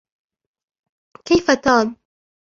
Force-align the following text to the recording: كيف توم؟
كيف 1.25 1.51
توم؟ 1.51 1.95